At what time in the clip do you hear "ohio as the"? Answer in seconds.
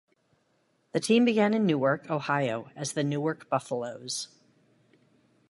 2.09-3.03